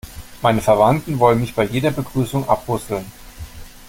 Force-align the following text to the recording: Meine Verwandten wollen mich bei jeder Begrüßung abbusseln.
Meine 0.41 0.61
Verwandten 0.63 1.19
wollen 1.19 1.39
mich 1.41 1.53
bei 1.53 1.61
jeder 1.63 1.91
Begrüßung 1.91 2.49
abbusseln. 2.49 3.05